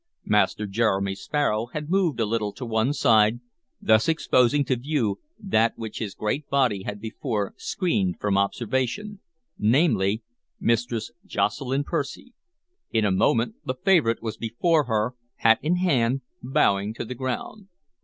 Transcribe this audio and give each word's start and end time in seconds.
Master 0.25 0.65
Jeremy 0.65 1.13
Sparrow 1.13 1.67
had 1.73 1.87
moved 1.91 2.19
a 2.19 2.25
little 2.25 2.51
to 2.53 2.65
one 2.65 2.91
side, 2.91 3.39
thus 3.79 4.09
exposing 4.09 4.65
to 4.65 4.75
view 4.75 5.19
that 5.37 5.77
which 5.77 5.99
his 5.99 6.15
great 6.15 6.49
body 6.49 6.81
had 6.81 6.99
before 6.99 7.53
screened 7.55 8.19
from 8.19 8.35
observation, 8.35 9.19
namely, 9.59 10.23
Mistress 10.59 11.11
Jocelyn 11.23 11.83
Percy. 11.83 12.33
In 12.89 13.05
a 13.05 13.11
moment 13.11 13.57
the 13.63 13.75
favorite 13.75 14.23
was 14.23 14.37
before 14.37 14.85
her, 14.85 15.13
hat 15.35 15.59
in 15.61 15.75
hand, 15.75 16.21
bowing 16.41 16.95
to 16.95 17.05
the 17.05 17.13
ground. 17.13 17.67